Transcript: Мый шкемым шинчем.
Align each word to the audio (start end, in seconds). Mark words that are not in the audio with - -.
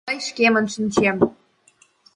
Мый 0.07 0.19
шкемым 0.27 0.65
шинчем. 0.73 1.17